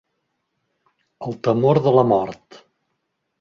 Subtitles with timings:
[1.27, 2.59] El temor de la mort.